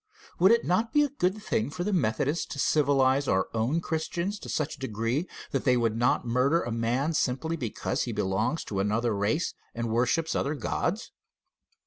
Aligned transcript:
Would 0.39 0.51
it 0.51 0.65
not 0.65 0.91
be 0.93 1.03
a 1.03 1.09
good 1.09 1.43
thing 1.43 1.69
for 1.69 1.83
the 1.83 1.93
Methodists 1.93 2.47
to 2.47 2.57
civilize 2.57 3.27
our 3.27 3.49
own 3.53 3.81
Christians 3.81 4.39
to 4.39 4.49
such 4.49 4.75
a 4.75 4.79
degree 4.79 5.27
that 5.51 5.63
they 5.63 5.77
would 5.77 5.95
not 5.95 6.25
murder 6.25 6.63
a 6.63 6.71
man 6.71 7.13
simply 7.13 7.55
because 7.55 8.05
he 8.05 8.11
belongs 8.11 8.63
to 8.63 8.79
another 8.79 9.15
race 9.15 9.53
and 9.75 9.91
worships 9.91 10.33
other 10.35 10.55
gods? 10.55 11.11